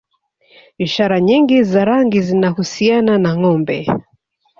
[0.85, 3.77] Ishara nyingi za rangi zinahusiana na Ngombe